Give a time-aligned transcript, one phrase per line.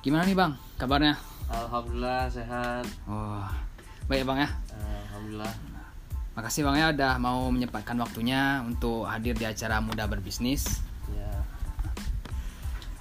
[0.00, 1.14] Gimana nih bang kabarnya?
[1.50, 2.84] Alhamdulillah sehat.
[3.04, 3.44] Oh,
[4.06, 4.48] baik ya bang ya.
[5.10, 5.54] Alhamdulillah.
[6.32, 10.80] Makasih bang ya udah mau menyempatkan waktunya untuk hadir di acara Muda Berbisnis.
[11.10, 11.32] Ya,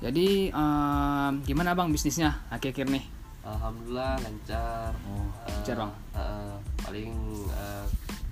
[0.01, 3.06] Jadi em, gimana bang bisnisnya akhir-akhir nih?
[3.40, 4.92] alhamdulillah lancar.
[5.08, 5.92] Oh, Eh, lancar, Bang.
[6.13, 7.12] eh, paling
[7.50, 7.86] eh,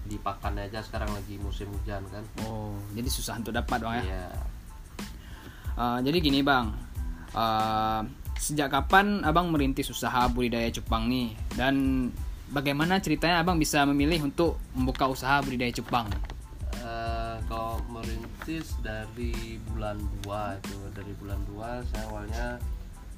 [0.05, 2.21] di pakan aja sekarang lagi musim hujan kan.
[2.43, 4.03] Oh, jadi susah untuk dapat bang ya.
[4.03, 4.25] Iya.
[5.73, 6.67] Eh, jadi gini bang,
[7.29, 8.01] Eh,
[8.37, 11.33] sejak kapan abang merintis usaha budidaya cupang nih?
[11.53, 12.07] Dan
[12.53, 16.07] bagaimana ceritanya abang bisa memilih untuk membuka usaha budidaya cupang?
[16.87, 22.47] Eh, kalau merintis dari bulan 2 itu dari bulan 2 saya awalnya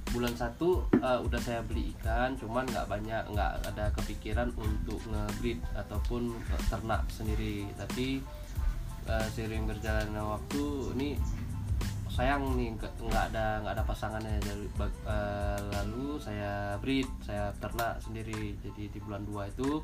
[0.10, 5.62] bulan satu eh, udah saya beli ikan cuman nggak banyak nggak ada kepikiran untuk ngebreed
[5.78, 6.34] ataupun
[6.74, 8.26] ternak sendiri tapi
[9.06, 10.64] eh, seiring berjalannya waktu
[10.98, 11.10] ini
[12.10, 18.58] sayang nih nggak ada nggak ada pasangannya dari eh, lalu saya breed saya ternak sendiri.
[18.60, 19.80] Jadi di bulan 2 itu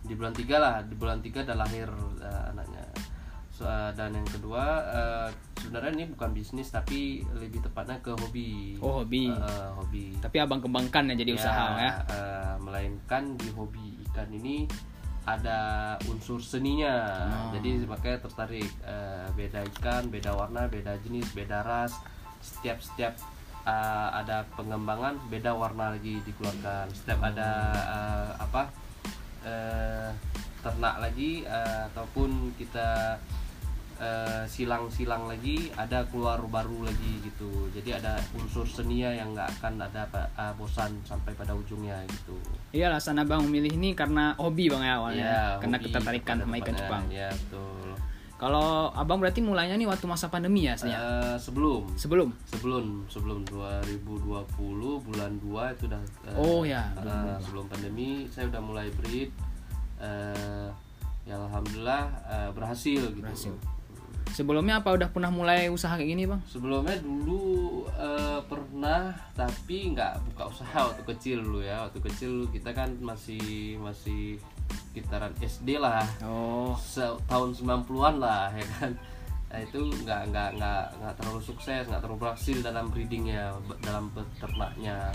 [0.00, 1.90] di bulan tiga lah di bulan tiga ada lahir
[2.22, 2.86] eh, anaknya.
[3.50, 5.28] So, eh, dan yang kedua eh,
[5.60, 8.80] sebenarnya ini bukan bisnis tapi lebih tepatnya ke hobi.
[8.80, 9.28] Oh hobi.
[9.28, 10.16] Eh, hobi.
[10.16, 11.92] Tapi abang kembangkan ya jadi usaha ya.
[12.08, 14.00] eh, melainkan di hobi.
[14.08, 14.64] Ikan ini
[15.38, 15.58] ada
[16.10, 16.96] unsur seninya.
[17.30, 17.54] Oh.
[17.54, 21.94] jadi makanya tertarik eh, beda ikan beda warna beda jenis beda ras.
[22.40, 23.14] Setiap setiap
[23.66, 26.90] eh, ada pengembangan beda warna lagi dikeluarkan.
[26.90, 28.62] Setiap ada eh, apa
[29.46, 30.10] eh,
[30.60, 33.16] ternak lagi eh, ataupun kita
[34.00, 39.76] eh, silang-silang lagi ada keluar baru lagi gitu jadi ada unsur senia yang nggak akan
[39.78, 42.34] ada eh, bosan sampai pada ujungnya gitu
[42.72, 45.24] Iya alasan abang memilih ini karena hobi bang ya awalnya.
[45.26, 47.04] Iya, karena hobi ketertarikan sama ikan cupang.
[47.10, 47.92] ya betul
[48.40, 50.96] Kalau abang berarti mulainya nih waktu masa pandemi ya aslinya?
[50.96, 52.32] Eh, sebelum Sebelum?
[52.48, 54.48] sebelum sebelum 2020
[55.04, 59.28] bulan 2 itu udah eh, Oh, ya, eh, sebelum pandemi saya udah mulai breed
[60.00, 60.68] eh,
[61.28, 63.52] ya alhamdulillah eh, berhasil gitu Berhasil.
[64.30, 66.40] Sebelumnya apa udah pernah mulai usaha kayak gini bang?
[66.46, 71.86] sebelumnya dulu eh, pernah tapi nggak buka usaha waktu kecil dulu ya.
[71.88, 74.38] Waktu kecil kita kan masih masih
[74.90, 76.06] sekitaran SD lah.
[76.22, 78.92] Oh, se- tahun 90-an lah ya kan.
[79.50, 83.50] Nah, itu nggak nggak nggak nggak terlalu sukses nggak terlalu berhasil dalam breedingnya
[83.82, 85.10] dalam beternaknya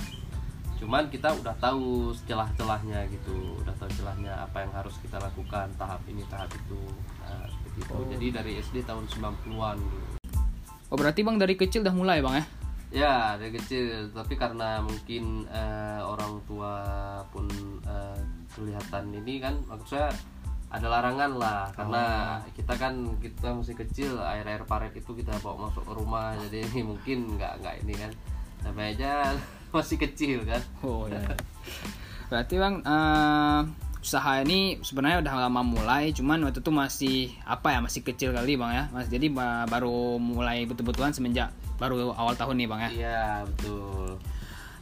[0.76, 6.04] cuman kita udah tahu celah-celahnya gitu udah tahu celahnya apa yang harus kita lakukan tahap
[6.12, 6.82] ini tahap itu.
[7.24, 10.16] Nah, seperti itu jadi dari SD tahun 90-an dulu
[10.92, 12.46] oh berarti bang dari kecil udah mulai bang ya?
[12.96, 16.80] Ya dari kecil, tapi karena mungkin eh, orang tua
[17.28, 17.44] pun
[17.84, 18.20] eh,
[18.56, 20.08] kelihatan ini kan, maksud saya
[20.72, 22.04] ada larangan lah, karena
[22.56, 26.64] kita kan kita masih kecil, air air paret itu kita bawa masuk ke rumah, jadi
[26.72, 28.12] ini mungkin nggak nggak ini kan,
[28.64, 29.12] namanya aja
[29.76, 30.64] masih kecil kan.
[30.80, 31.20] Oh ya.
[32.32, 33.60] Berarti bang eh,
[34.06, 38.54] usaha ini sebenarnya udah lama mulai, cuman waktu itu masih apa ya masih kecil kali
[38.54, 39.10] bang ya, mas.
[39.10, 41.50] Jadi ba- baru mulai betul-betulan semenjak
[41.82, 42.90] baru awal tahun nih bang ya.
[42.94, 44.22] Iya betul.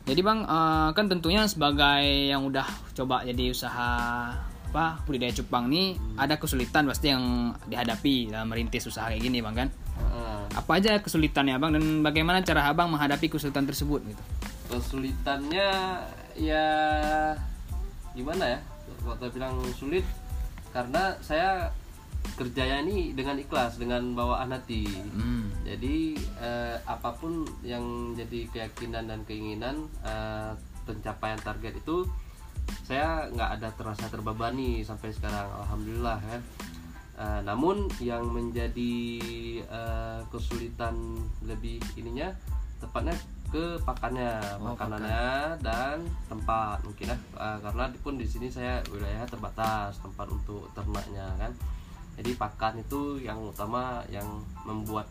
[0.04, 3.92] Jadi bang eh, kan tentunya sebagai yang udah coba jadi usaha
[4.74, 9.56] apa budidaya cupang nih ada kesulitan pasti yang dihadapi dalam merintis usaha kayak gini bang
[9.56, 9.70] kan.
[9.72, 10.42] Heeh.
[10.60, 14.24] Apa aja kesulitannya bang dan bagaimana cara abang menghadapi kesulitan tersebut gitu?
[14.74, 15.70] kesulitannya
[16.34, 16.68] ya
[18.18, 18.60] gimana ya
[19.04, 20.06] kalau saya bilang sulit
[20.74, 21.70] karena saya
[22.34, 24.88] kerjanya ini dengan ikhlas dengan bawaan hati.
[24.88, 25.52] Hmm.
[25.68, 30.52] jadi eh, apa pun yang jadi keyakinan dan keinginan eh,
[30.88, 32.08] pencapaian target itu
[32.84, 35.48] saya nggak ada terasa terbebani sampai sekarang.
[35.68, 36.40] Alhamdulillah ya.
[37.14, 38.96] Eh, namun yang menjadi
[39.62, 40.96] eh, kesulitan
[41.46, 42.34] lebih ininya
[42.82, 43.16] tepatnya
[43.54, 47.18] ke pakannya Oh, makanannya dan tempat mungkin ya.
[47.38, 51.54] Eh, karena pun di sini saya wilayah terbatas tempat untuk ternaknya kan.
[52.18, 54.26] Jadi pakan itu yang utama yang
[54.66, 55.06] membuat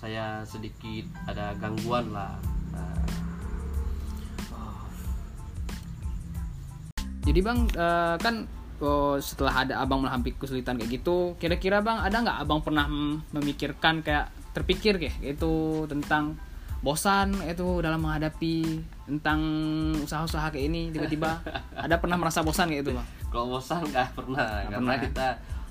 [0.00, 2.40] saya sedikit ada gangguan lah.
[2.72, 3.04] Nah,
[7.24, 8.44] Jadi bang eh, kan
[8.80, 12.84] oh, setelah ada abang menghampiri kesulitan kayak gitu, kira-kira bang ada nggak abang pernah
[13.32, 16.36] memikirkan kayak terpikir kayak itu tentang
[16.84, 19.40] bosan itu dalam menghadapi tentang
[19.98, 21.40] usaha-usaha kayak ini tiba-tiba
[21.84, 23.08] ada pernah merasa bosan kayak itu bang?
[23.32, 25.02] kalau bosan nggak pernah Nggak karena pernah ya?
[25.02, 25.28] kita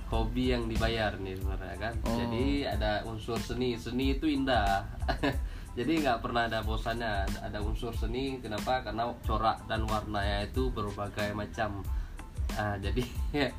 [0.10, 2.18] hobi yang dibayar nih sebenarnya kan Oh.
[2.18, 4.82] jadi ada unsur seni seni itu indah
[5.78, 11.30] jadi nggak pernah ada bosannya ada, unsur seni kenapa karena corak dan warnanya itu berbagai
[11.32, 11.86] macam
[12.54, 13.02] Ah, jadi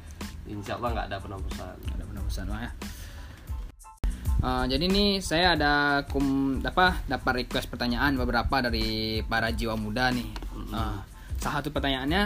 [0.47, 2.71] insya Allah nggak ada pernah bosan Ada pernah bosan bang ya?
[4.45, 10.13] Eh, jadi nih saya ada kum apa dapat request pertanyaan beberapa dari para jiwa muda
[10.13, 10.29] nih.
[10.69, 10.97] Eh,
[11.41, 12.23] salah satu pertanyaannya,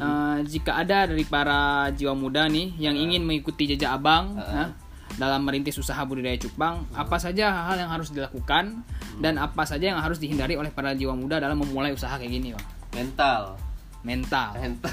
[0.00, 4.72] eh, jika ada dari para jiwa muda nih yang ingin mengikuti jejak abang eh,
[5.20, 8.80] dalam merintis usaha budidaya cupang, apa saja hal yang harus dilakukan
[9.20, 12.56] dan apa saja yang harus dihindari oleh para jiwa muda dalam memulai usaha kayak gini,
[12.56, 12.66] bang?
[12.96, 13.60] mental
[14.00, 14.56] Mental.
[14.56, 14.92] mental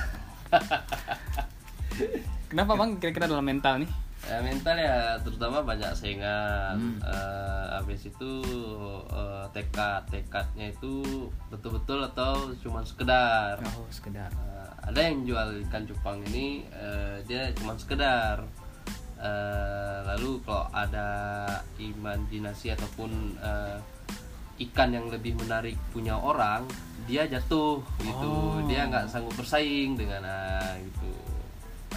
[2.51, 4.06] Kenapa bang kira-kira dalam mental nih?
[4.27, 8.31] Ya, mental ya terutama banyak saingan Eh, habis itu
[9.09, 13.57] eh, tekad tekadnya itu betul-betul atau cuma sekedar?
[13.79, 14.29] Oh sekedar.
[14.29, 18.43] Eh, ada yang jual ikan cupang ini eh, dia cuma sekedar.
[19.17, 21.09] Eh, lalu kalau ada
[21.79, 23.77] imajinasi ataupun eh,
[24.67, 26.65] ikan yang lebih menarik punya orang
[27.05, 28.33] dia jatuh gitu.
[28.33, 28.59] Oh.
[28.65, 31.26] dia nggak sanggup bersaing dengan ah, gitu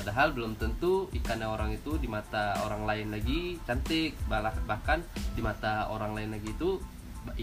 [0.00, 4.16] padahal belum tentu ikannya orang itu di mata orang lain lagi cantik
[4.64, 5.04] bahkan
[5.36, 6.80] di mata orang lain lagi itu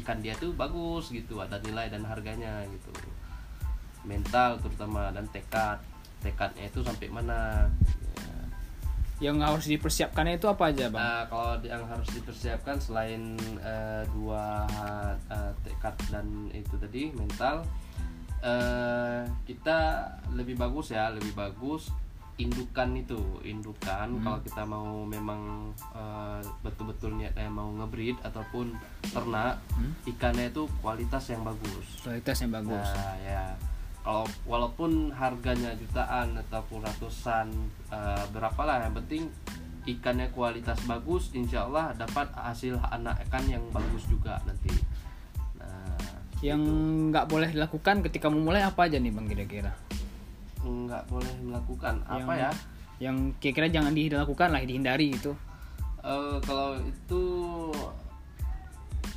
[0.02, 2.90] ikan dia tuh bagus gitu ada nilai dan harganya gitu
[4.10, 5.78] mental terutama dan tekad
[6.26, 7.70] tekadnya itu sampai mana
[8.18, 9.30] Ya.
[9.30, 11.02] Yang harus dipersiapkannya itu apa aja bang?
[11.02, 14.66] Nah, kalau yang harus dipersiapkan selain eh, dua
[15.30, 17.66] eh, tekad dan itu tadi mental,
[18.42, 21.90] eh, kita lebih bagus ya, lebih bagus
[22.38, 28.78] indukan itu, indukan kalau kita mau memang eh, betul-betul niatnya mau ngebreed ataupun
[29.10, 29.58] ternak,
[30.06, 31.88] ikannya itu kualitas yang bagus.
[32.06, 32.88] Kualitas yang bagus.
[32.94, 33.44] Nah, ya.
[34.08, 37.52] Kalau walaupun harganya jutaan ataupun ratusan
[37.90, 39.28] eh, berapa lah yang penting
[39.90, 44.70] ikannya kualitas bagus, insya Allah dapat hasil anak ikan yang bagus juga nanti.
[45.58, 45.98] Nah,
[46.46, 46.62] yang
[47.10, 49.74] nggak boleh dilakukan ketika memulai apa aja nih bang kira-kira?
[50.64, 52.52] Nggak boleh melakukan apa Yang- ya?
[52.98, 55.38] Yang kira-kira jangan dilakukan lah dihindari gitu.
[56.02, 57.24] Eh, kalau itu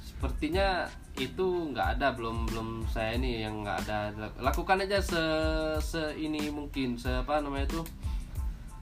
[0.04, 0.84] sepertinya
[1.20, 5.22] itu nggak ada belum belum saya ini yang nggak ada lakukan aja se
[5.80, 7.80] se ini mungkin se apa namanya itu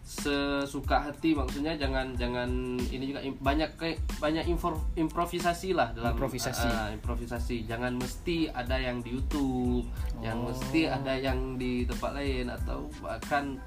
[0.08, 2.49] sesuka hati maksudnya jangan jangan
[2.81, 6.64] ini juga banyak kayak banyak infor- improvisasi lah dalam Improvisasi.
[6.66, 9.84] ah, improvisasi jangan mesti ada yang di YouTube
[10.19, 10.49] yang Oh.
[10.49, 13.60] mesti ada yang di tempat lain atau bahkan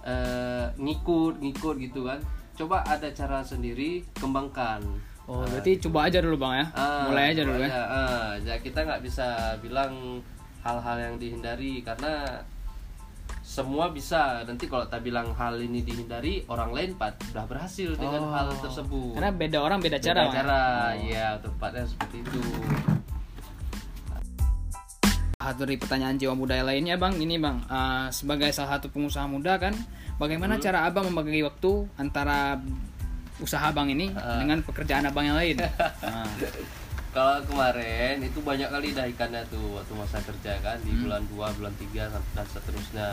[0.00, 2.20] eh, ngikut ngikut gitu kan
[2.52, 4.84] coba ada cara sendiri kembangkan
[5.24, 6.66] Oh berarti coba aja dulu bang ya.
[6.74, 7.70] Ah, mulai aja dulu ya.
[7.70, 9.26] ah, ya kita nggak bisa
[9.58, 10.18] bilang
[10.60, 12.42] hal-hal yang dihindari karena
[13.50, 18.22] semua bisa nanti kalau tak bilang hal ini dihindari orang lain pat udah berhasil dengan
[18.22, 18.30] Oh.
[18.30, 20.20] hal tersebut Karena beda orang beda Beda cara.
[20.22, 20.34] Bang.
[20.36, 20.60] cara
[21.02, 22.40] ya tepatnya seperti itu
[25.34, 29.56] Satu dari pertanyaan jiwa muda lainnya bang, ini bang, eh, sebagai salah satu pengusaha muda
[29.56, 29.72] kan,
[30.14, 30.62] bagaimana Hmm.
[30.62, 32.60] cara abang membagi waktu antara
[33.38, 34.36] usaha abang ini Ah.
[34.38, 35.56] dengan pekerjaan abang yang lain?
[35.56, 36.28] Nah,
[37.16, 41.02] kalau kemarin itu banyak kali dah ikannya tuh waktu masa kerja kan di Hmm.
[41.02, 43.08] bulan 2, bulan 3 sampai dan seterusnya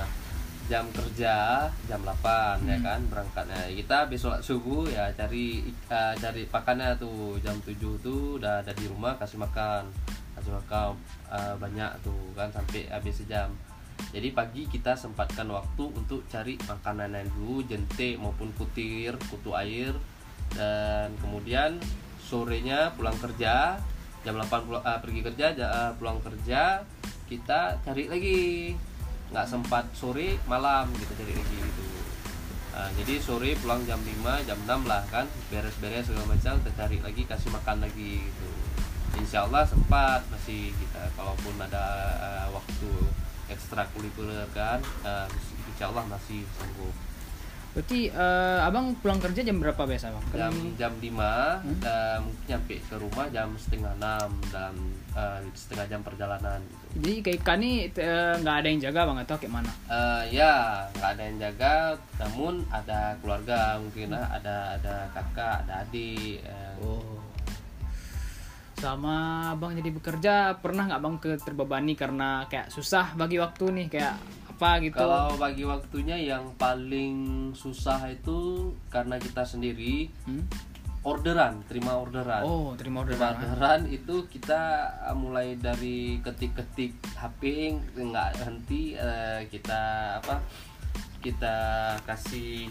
[0.67, 2.83] jam kerja jam 8 ya Hmm.
[2.83, 7.39] kan berangkatnya kita besok subuh ya cari eh, cari pakannya tuh.
[7.39, 9.87] Jam 7 tuh udah ada di rumah kasih makan.
[10.35, 10.91] Kasih makan
[11.31, 13.47] eh, banyak tuh kan sampai habis sejam.
[14.11, 19.95] Jadi pagi kita sempatkan waktu untuk cari makanan yang dulu jente maupun kutir kutu air.
[20.51, 21.79] Dan kemudian
[22.19, 23.79] sorenya pulang kerja
[24.21, 26.83] jam 8 pulang, ah, pergi kerja ja- ah, pulang kerja
[27.25, 28.75] kita cari lagi
[29.31, 31.85] nggak sempat sore malam kita cari lagi gitu.
[32.77, 37.23] Nah, jadi sore pulang jam 5 jam 6 lah kan beres-beres segala macam cari lagi
[37.25, 38.49] kasih makan lagi gitu.
[39.17, 41.85] Insya Allah sempat masih kita kalaupun ada
[42.21, 42.91] ah, waktu
[43.49, 45.25] ekstrakurikuler kan ah,
[45.73, 46.93] Insya Allah masih sanggup
[47.77, 50.25] berarti eh, abang pulang kerja jam berapa biasa bang?
[50.33, 54.75] Jam jam 5 dan mungkin nyampe ke rumah jam setengah enam dalam
[55.13, 56.85] eh, setengah jam perjalanan gitu.
[56.97, 59.71] Jadi kayak ikan nih eh, nggak ada yang jaga bang atau kayak mana?
[59.93, 60.53] Eh, ya
[60.97, 61.73] nggak ada yang jaga
[62.17, 67.01] namun ada keluarga mungkin lah ada ada kakak ada adik eh, Oh.
[68.77, 73.87] Sama abang jadi bekerja pernah nggak bang ke terbebani karena kayak susah bagi waktu nih
[73.89, 74.17] kayak
[74.57, 74.97] apa gitu?
[74.97, 80.49] kalau bagi waktunya yang paling susah itu karena kita sendiri Hmm?
[81.05, 87.71] orderan terima orderan Oh terima order Terima orderan itu kita uh, mulai dari ketik-ketik HP
[87.95, 90.41] nggak henti uh, kita apa
[91.21, 91.55] kita
[92.05, 92.67] kasih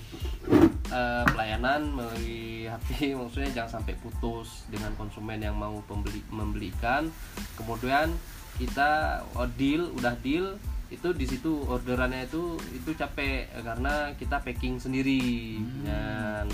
[0.90, 7.08] uh, pelayanan melalui HP maksudnya jangan sampai putus dengan konsumen yang mau pembeli membelikan
[7.54, 8.10] kemudian
[8.56, 14.78] kita oh, deal udah deal itu di situ orderannya itu itu capek karena kita packing
[14.78, 15.58] sendiri.
[15.82, 16.46] Dan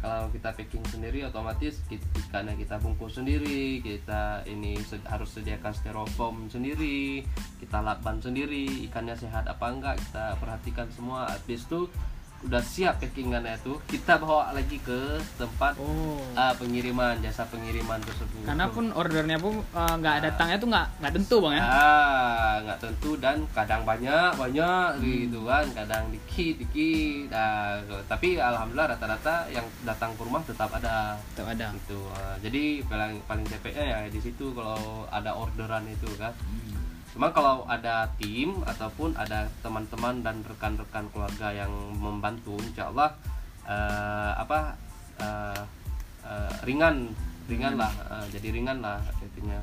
[0.00, 5.76] kalau kita packing sendiri otomatis kita, ikannya kita bungkus sendiri kita ini se- harus sediakan
[5.76, 7.20] styrofoam sendiri
[7.60, 11.28] kita lakban sendiri ikannya sehat apa enggak kita perhatikan semua.
[11.28, 11.84] Habis itu
[12.40, 16.24] udah siap packingannya itu kita bawa lagi ke tempat oh.
[16.32, 18.48] ah, pengiriman jasa pengiriman tersebut.
[18.48, 21.64] Karena pun ordernya pun eh, nggak datangnya tuh nggak nggak tentu bang ya?
[21.68, 27.28] Ah nggak tentu dan kadang banyak banyak gitu kan kadang dikit dikit.
[27.28, 27.76] Nah,
[28.08, 31.20] tapi alhamdulillah rata-rata yang datang ke rumah tetap ada.
[31.36, 31.76] Tetap ada.
[31.76, 32.00] Gitu.
[32.16, 36.32] Ah, jadi paling paling capeknya ya di situ kalau ada orderan itu kan
[37.10, 43.10] cuma kalau ada tim ataupun ada teman-teman dan rekan-rekan keluarga yang membantu insya Allah
[43.66, 44.78] eh, apa
[45.18, 45.62] eh,
[46.22, 47.10] eh, ringan
[47.50, 49.58] ringan lah eh, jadi ringan lah intinya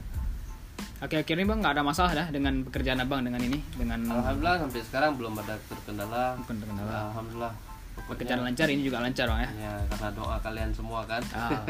[0.97, 4.81] akhir-akhir ini bang nggak ada masalah dah dengan pekerjaan abang dengan ini dengan Alhamdulillah sampai
[4.81, 6.23] sekarang belum ada terkendala.
[6.41, 7.13] Bukan terkendala.
[7.13, 7.53] Alhamdulillah.
[7.97, 11.21] pekerjaan lancar ini juga lancar bang ya ya karena doa kalian semua kan.
[11.33, 11.65] Ah,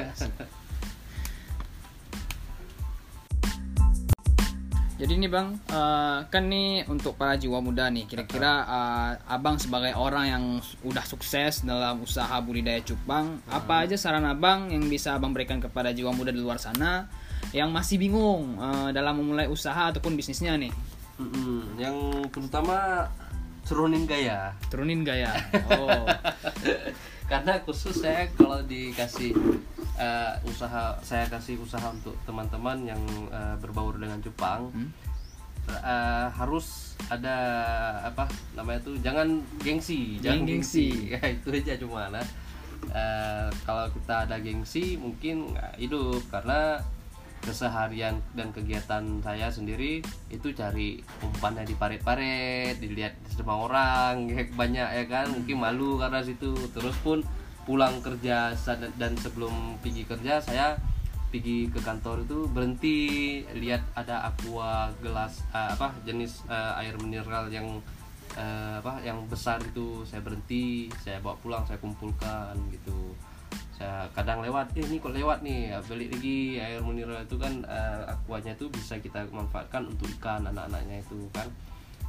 [4.97, 9.93] Jadi nih bang, eh, kan nih untuk para jiwa muda nih, kira-kira eh, abang sebagai
[9.93, 10.43] orang yang
[10.81, 15.93] udah sukses dalam usaha budidaya cupang, apa aja saran abang yang bisa abang berikan kepada
[15.93, 17.05] jiwa muda di luar sana
[17.53, 20.73] yang masih bingung eh, dalam memulai usaha ataupun bisnisnya nih?
[21.21, 21.77] Mm-mm.
[21.77, 21.97] Yang
[22.33, 23.05] pertama
[23.69, 24.57] turunin gaya.
[24.73, 25.29] Turunin gaya.
[25.77, 26.09] Oh,
[27.29, 29.35] karena khusus saya kalau dikasih
[29.97, 34.71] eh, usaha saya kasih usaha untuk teman-teman yang eh, berbaur dengan Jepang.
[34.71, 34.89] Hmm.
[35.67, 37.35] eh, harus ada
[38.07, 38.23] apa
[38.55, 40.87] namanya tuh jangan gengsi Jangan gengsi.
[41.13, 42.23] ya itu aja cuma nah
[42.87, 46.21] Eh, kalau kita ada gengsi mungkin nggak hidup.
[46.31, 46.79] Karena
[47.43, 54.87] keseharian dan kegiatan saya sendiri itu cari umpannya di paret-paret dilihat sama orang ya, banyak
[55.03, 55.27] ya kan?
[55.33, 56.53] Mungkin malu karena situ.
[56.71, 57.21] Terus pun
[57.67, 58.55] pulang kerja
[58.95, 60.79] dan sebelum pergi kerja saya
[61.27, 62.97] pergi ke kantor itu berhenti
[63.51, 67.67] lihat ada aqua gelas eh, apa jenis eh, air mineral yang
[68.39, 73.11] eh, apa yang besar itu saya berhenti saya bawa pulang saya kumpulkan gitu.
[73.77, 77.59] Saya kadang lewat eh ini kok lewat nih ya, beli lagi air mineral itu kan
[77.67, 81.45] eh, aquanya itu bisa kita manfaatkan untuk ikan anak-anaknya itu kan.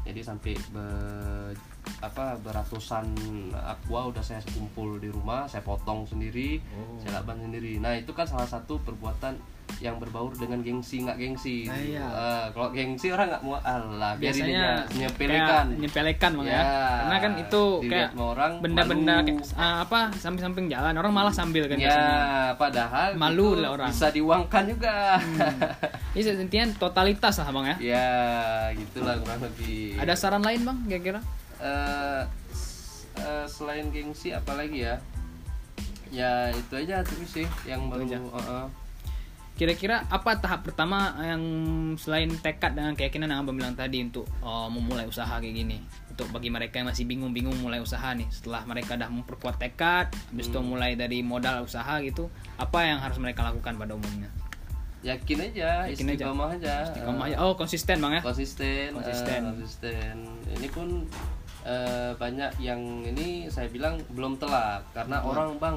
[0.06, 1.52] Jadi sampai be-
[1.98, 3.10] apa beratusan
[3.52, 6.94] aqua udah saya kumpul di rumah saya potong sendiri Oh.
[6.96, 9.34] saya lakban sendiri nah itu kan salah satu perbuatan
[9.78, 12.00] yang berbaur dengan gengsi nggak gengsi Nah, iya.
[12.02, 16.54] Eh, kalau gengsi orang nggak mau alah biarin biasanya nyepelekan nyepelekan bang ya.
[16.54, 16.62] Ya,
[16.98, 21.76] Karena kan itu kayak orang benda-benda kayak, ah, apa samping-samping jalan orang malah sambil kan
[21.76, 22.18] ya biasanya.
[22.56, 23.88] padahal Malu itu lah orang.
[23.88, 24.94] bisa diuangkan juga
[26.10, 27.76] Ini intinya totalitas lah bang ya.
[27.78, 28.08] ya
[28.72, 31.20] gitulah kurang lebih Ada saran lain bang kira-kira?
[31.58, 32.22] Eh,
[33.50, 34.94] selain gengsi apalagi ya
[36.08, 38.18] ya itu aja tuh sih yang baru aja.
[38.22, 38.66] uh, uh.
[39.58, 41.42] Kira-kira apa tahap pertama yang
[41.98, 45.82] selain tekad dengan keyakinan yang abang bilang tadi untuk oh, memulai usaha kayak gini?
[46.14, 50.46] Untuk bagi mereka yang masih bingung-bingung mulai usaha nih, setelah mereka udah memperkuat tekad, habis
[50.46, 54.30] itu mulai dari modal usaha gitu, apa yang harus mereka lakukan pada umumnya?
[54.98, 56.26] yakin aja Yakin aja.
[56.26, 57.36] istiqomah aja Istiqomah Eh, aja.
[57.38, 58.22] Oh konsisten bang ya?
[58.22, 59.40] konsisten Konsisten.
[59.46, 60.14] konsisten
[60.54, 61.06] ini pun
[61.68, 65.76] eh, banyak yang ini saya bilang belum telat karena orang bang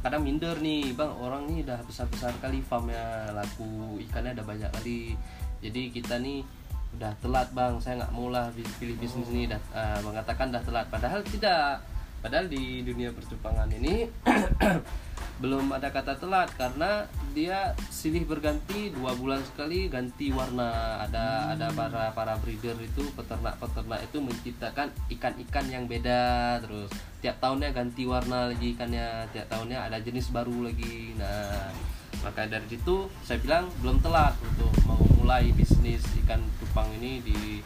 [0.00, 4.70] kadang minder nih bang orang nih udah besar besar kali farmnya laku ikannya ada banyak
[4.70, 5.18] kali.
[5.62, 6.46] Jadi kita nih
[6.92, 10.86] udah telat bang saya nggak mau lah pilih bisnis ini dah eh, mengatakan dah telat
[10.92, 11.80] padahal tidak
[12.22, 14.06] padahal di dunia percupangan ini
[15.42, 17.02] belum ada kata telat karena
[17.34, 21.02] dia silih berganti dua bulan sekali ganti warna.
[21.02, 27.42] Ada ada para para breeder itu peternak peternak itu menciptakan ikan-ikan yang beda terus tiap
[27.42, 31.18] tahunnya ganti warna lagi ikannya tiap tahunnya ada jenis baru lagi.
[31.18, 31.74] Nah
[32.22, 37.58] maka dari situ saya bilang belum telat untuk mau mulai bisnis ikan cupang ini di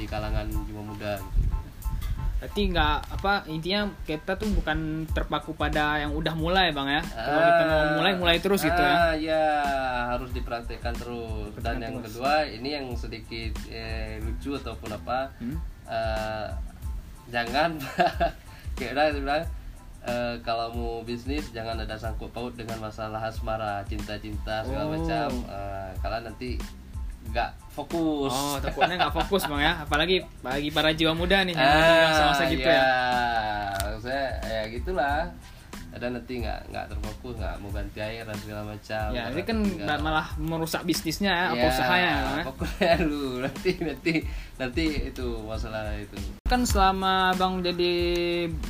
[0.00, 1.47] di kalangan jiwa muda gitu.
[2.38, 4.78] Berarti nggak apa intinya kita tuh bukan
[5.08, 7.02] terpaku pada yang udah mulai bang ya.
[7.02, 8.94] Kalau kita mau mulai mulai terus gitu ya.
[8.96, 9.44] Ah, ya
[10.08, 11.50] harus dipraktekkan terus.
[11.58, 12.14] Dan yang terus.
[12.14, 15.58] kedua ini yang sedikit eh, lucu ataupun apa, Hmm?
[15.84, 16.46] eh,
[17.28, 17.74] jangan
[18.78, 19.42] kira bilang
[20.00, 24.94] eh, kalau mau bisnis jangan ada sangkut paut dengan masalah asmara, cinta-cinta segala Oh.
[24.94, 25.28] macam.
[25.42, 26.54] Eh, kalau nanti
[27.28, 28.32] nggak fokus.
[28.32, 29.72] Oh takutnya nggak fokus bang ya.
[29.84, 32.82] Apalagi bagi para jiwa muda nih yang Ah, masa-masa gitu ya.
[33.98, 35.28] Saya ya gitulah.
[35.88, 39.06] Ada nanti nggak nggak terfokus nggak mau ganti air dan segala macam.
[39.10, 42.42] Ya ini kan tinggal- malah merusak bisnisnya ya, apa Ya, usahanya ya.
[42.44, 44.12] pokoknya lu nanti nanti
[44.54, 46.16] nanti itu masalah itu.
[46.44, 47.92] Kan selama bang jadi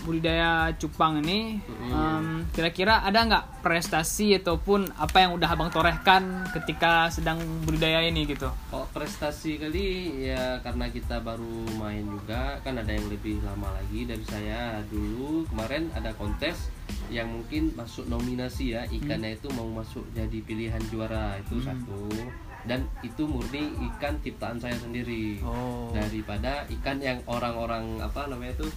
[0.02, 6.22] budidaya cupang ini em, kira-kira ada nggak prestasi ataupun apa yang udah abang torehkan
[6.52, 8.50] ketika sedang budidaya ini gitu?
[8.68, 9.86] Oh prestasi kali
[10.24, 15.46] ya karena kita baru main juga kan ada yang lebih lama lagi dari saya dulu.
[15.46, 16.70] Kemarin ada kontes
[17.08, 22.08] yang mungkin masuk nominasi ya ikannya itu mau masuk jadi pilihan juara itu satu.
[22.68, 25.40] Dan itu murni ikan ciptaan saya sendiri.
[25.40, 25.88] Oh.
[25.94, 28.68] Daripada ikan yang orang-orang apa namanya itu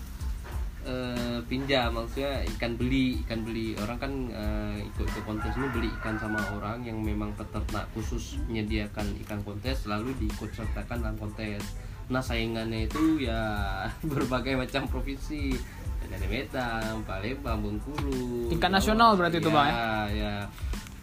[0.88, 3.76] eh, pinjam maksudnya ikan beli ikan beli.
[3.76, 8.40] Orang kan eh, ikut ke kontes ini beli ikan sama orang yang memang peternak khusus
[8.48, 11.76] menyediakan ikan kontes lalu diikut sertakan dalam kontes.
[12.08, 13.44] Nah saingannya itu ya
[14.12, 15.56] berbagai macam provinsi
[16.12, 20.34] dari Medan, Palembang, Bengkulu Tingkat nasional berarti itu, Bang, ya, ya.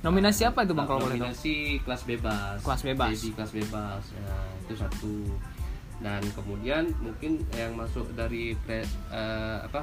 [0.05, 2.59] nominasi apa itu bang kalau boleh tahu Nominasi kelas bebas.
[2.63, 3.09] Kelas bebas.
[3.17, 4.03] Jadi kelas bebas.
[4.15, 5.17] Ya, itu satu.
[5.99, 9.83] Dan kemudian mungkin yang masuk dari pre, eh, apa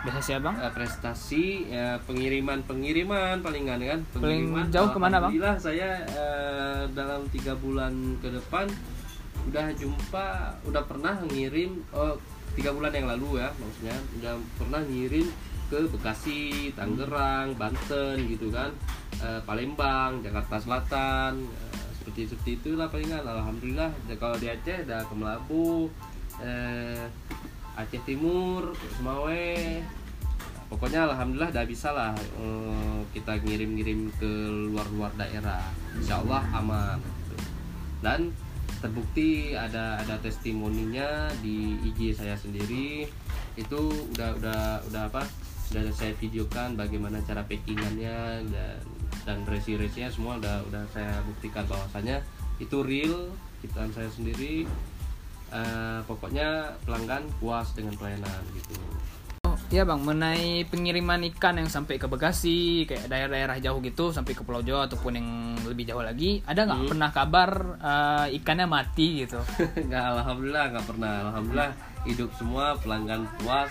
[0.00, 5.32] biasa sih bang eh, prestasi ya, pengiriman pengiriman palingan kan pengiriman jauh ke mana, Bang?
[5.32, 8.68] Alhamdulillah saya eh, dalam tiga bulan ke depan
[9.48, 10.26] udah jumpa
[10.68, 12.20] udah pernah ngirim oh
[12.58, 13.96] tiga bulan yang lalu ya maksudnya.
[14.18, 15.26] Udah pernah ngirim
[15.70, 18.74] ke Bekasi Tangerang Banten gitu kan.
[19.20, 23.22] Eh, Palembang Jakarta Selatan eh, seperti seperti itulah palingan.
[23.22, 25.86] Alhamdulillah kalau di Aceh ada ke Melabu
[26.40, 27.04] eh,
[27.78, 29.78] Aceh Timur Semawe
[30.70, 32.14] pokoknya alhamdulillah udah bisa lah
[33.10, 34.30] kita ngirim-ngirim ke
[34.70, 35.66] luar-luar daerah.
[35.98, 36.98] Insya Allah aman.
[38.00, 38.32] Dan
[38.80, 43.06] terbukti ada ada testimoninya di IG saya sendiri.
[43.54, 45.22] Itu udah udah udah apa?
[45.68, 48.80] Sudah saya videokan bagaimana cara packingannya dan
[49.28, 52.24] dan resi-resinya semua udah udah saya buktikan bahwasannya
[52.58, 53.28] itu real
[53.60, 54.64] ciptaan saya sendiri.
[55.50, 58.78] Eh, pokoknya pelanggan puas dengan pelayanan gitu
[59.70, 64.42] Iya bang, mengenai pengiriman ikan yang sampai ke Bekasi, kayak daerah-daerah jauh gitu, sampai ke
[64.42, 65.28] Pulau Jawa ataupun yang
[65.62, 66.90] lebih jauh lagi, ada nggak?
[66.90, 69.38] Pernah kabar eh, ikannya mati gitu?
[69.86, 71.14] nggak alhamdulillah nggak pernah.
[71.30, 71.70] Alhamdulillah
[72.02, 73.70] hidup semua pelanggan puas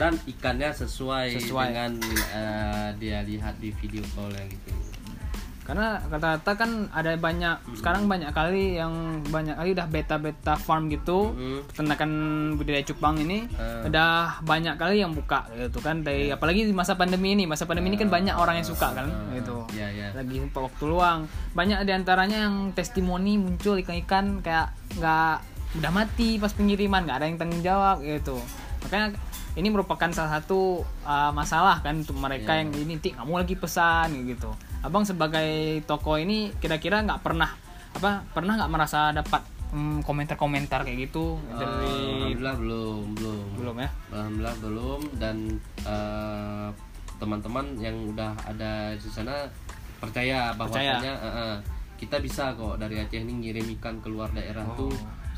[0.00, 1.66] dan ikannya sesuai, Sesuai.
[1.68, 1.92] dengan
[2.32, 4.81] eh, dia lihat di video call gitu
[5.62, 11.30] Karena kata-kata kan ada banyak, sekarang banyak kali yang banyak kali udah beta-beta farm gitu,
[11.32, 11.62] Hmm.
[11.70, 12.10] peternakan
[12.58, 13.86] budidaya cupang ini, Eh.
[13.86, 17.94] udah banyak kali yang buka gitu kan, dari apalagi di masa pandemi ini, masa pandemi
[17.94, 19.06] ini kan banyak orang yang suka kan,
[19.38, 19.62] gitu.
[19.78, 21.30] ya ya lagi waktu luang.
[21.54, 25.36] Banyak di antaranya yang testimoni muncul ikan-ikan kayak nggak
[25.78, 28.36] udah mati pas pengiriman nggak ada yang tanggung jawab gitu.
[28.84, 29.14] Makanya
[29.56, 34.08] ini merupakan salah satu uh, masalah kan untuk mereka yang ini tik kamu lagi pesan
[34.24, 34.48] gitu
[34.82, 37.50] abang sebagai toko ini kira-kira nggak pernah
[37.92, 39.42] apa pernah nggak merasa dapat
[39.72, 41.40] hmm, komentar-komentar kayak gitu?
[41.54, 43.46] Dari alhamdulillah belum belum.
[43.58, 43.90] Belum ya?
[44.12, 45.00] Alhamdulillah belum.
[45.16, 45.36] Dan
[45.86, 46.68] eh,
[47.16, 49.46] teman-teman yang udah ada di sana
[50.02, 51.56] percaya bahwasanya eh, eh,
[51.96, 54.90] kita bisa kok dari Aceh ini ngirim ikan keluar daerah tuh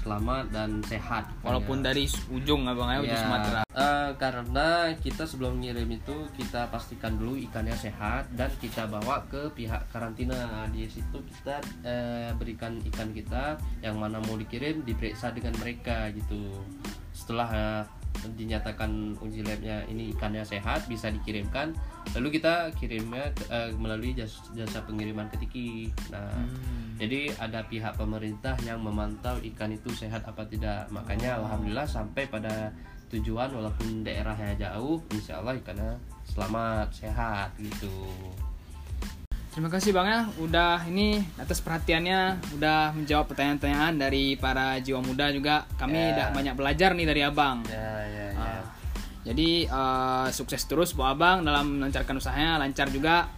[0.05, 1.25] selamat dan sehat.
[1.41, 3.63] Walaupun dari ujung abang ya ujung Ya, Sumatera.
[3.75, 9.49] Eh, karena kita sebelum ngirim itu kita pastikan dulu ikannya sehat dan kita bawa ke
[9.57, 10.69] pihak karantina.
[10.69, 16.53] Di situ kita eh, berikan ikan kita yang mana mau dikirim diperiksa dengan mereka gitu.
[17.17, 17.83] Setelah eh,
[18.25, 21.77] dinyatakan uji labnya ini ikannya sehat bisa dikirimkan
[22.13, 25.69] lalu kita kirimnya eh, melalui jasa, jasa pengiriman ke Tiki
[26.09, 26.95] nah Hmm.
[26.97, 30.87] jadi ada pihak pemerintah yang memantau ikan itu sehat apa tidak.
[30.89, 32.71] Makanya alhamdulillah sampai pada
[33.11, 37.91] tujuan walaupun daerahnya jauh, insya Allah ikannya selamat sehat gitu.
[39.51, 45.31] Terima kasih Bang ya, udah ini atas perhatiannya, udah menjawab pertanyaan-pertanyaan dari para jiwa muda
[45.31, 45.63] juga.
[45.79, 46.11] Kami Ya.
[46.11, 47.63] udah banyak belajar nih dari Abang.
[47.67, 47.94] Ya ya Ah,
[49.25, 53.33] jadi eh, sukses terus buat Abang dalam melancarkan usahanya, lancar juga.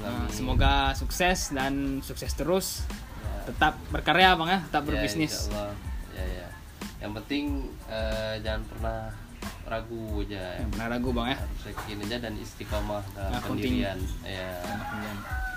[0.00, 2.88] Eh, semoga sukses dan sukses terus.
[3.44, 5.52] Tetap berkarya Bang ya, tetap berbisnis.
[5.52, 5.70] Ya,
[6.16, 6.48] ya ya.
[7.04, 7.44] Yang penting
[7.86, 8.98] eh, jangan pernah
[9.68, 10.56] ragu aja.
[10.56, 11.38] Yang pernah ragu Bang ya.
[11.38, 13.98] Harus yakin aja dan istiqomah dalam Nah, pendirian.
[14.24, 14.56] Ya.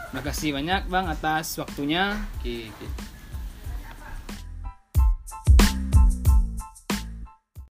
[0.10, 2.20] Terima kasih banyak Bang atas waktunya.
[2.44, 2.86] Oke, oke.